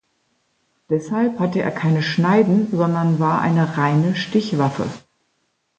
Deshalb 0.89 1.37
hatte 1.39 1.61
er 1.61 1.69
keine 1.69 2.01
Schneiden, 2.01 2.71
sondern 2.71 3.19
war 3.19 3.39
eine 3.39 3.77
reine 3.77 4.15
Stichwaffe. 4.15 4.87